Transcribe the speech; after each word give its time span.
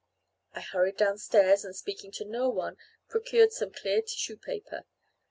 I 0.53 0.61
hurried 0.61 0.97
downstairs, 0.97 1.63
and 1.63 1.75
speaking 1.75 2.09
to 2.13 2.25
no 2.25 2.49
one 2.49 2.75
procured 3.07 3.53
some 3.53 3.69
clear 3.71 4.01
tissue 4.01 4.37
paper. 4.37 4.85